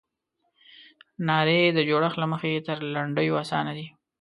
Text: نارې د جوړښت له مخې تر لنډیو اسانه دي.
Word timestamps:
نارې 1.27 1.59
د 1.77 1.79
جوړښت 1.89 2.17
له 2.19 2.27
مخې 2.31 2.51
تر 2.67 2.77
لنډیو 2.95 3.39
اسانه 3.43 3.71
دي. 3.77 3.87